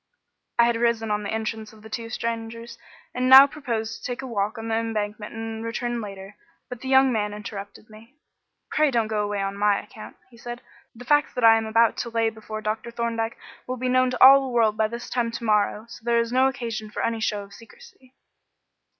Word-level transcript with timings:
I 0.57 0.65
had 0.65 0.77
risen 0.77 1.11
on 1.11 1.21
the 1.21 1.29
entrance 1.29 1.73
of 1.73 1.83
the 1.83 1.89
two 1.91 2.09
strangers, 2.09 2.75
and 3.13 3.29
now 3.29 3.45
proposed 3.45 3.99
to 3.99 4.03
take 4.11 4.23
a 4.23 4.25
walk 4.25 4.57
on 4.57 4.67
the 4.67 4.73
Embankment 4.73 5.31
and 5.35 5.63
return 5.63 6.01
later, 6.01 6.37
but 6.69 6.81
the 6.81 6.87
young 6.87 7.11
man 7.11 7.35
interrupted 7.35 7.87
me. 7.87 8.15
"Pray 8.71 8.89
don't 8.89 9.07
go 9.09 9.21
away 9.21 9.43
on 9.43 9.55
my 9.55 9.79
account," 9.79 10.17
he 10.31 10.39
said. 10.39 10.63
"The 10.95 11.05
facts 11.05 11.35
that 11.35 11.43
I 11.43 11.55
am 11.55 11.67
about 11.67 11.97
to 11.97 12.09
lay 12.09 12.31
before 12.31 12.61
Dr. 12.61 12.89
Thorndyke 12.89 13.37
will 13.67 13.77
be 13.77 13.89
known 13.89 14.09
to 14.09 14.23
all 14.23 14.41
the 14.41 14.51
world 14.51 14.75
by 14.75 14.87
this 14.87 15.07
time 15.07 15.29
to 15.33 15.43
morrow, 15.43 15.85
so 15.87 16.01
there 16.03 16.17
is 16.17 16.33
no 16.33 16.47
occasion 16.47 16.89
for 16.89 17.03
any 17.03 17.19
show 17.19 17.43
of 17.43 17.53
secrecy." 17.53 18.15